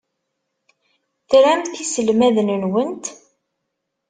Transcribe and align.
Tramt 1.29 1.73
iselmaden-nwent? 1.83 3.05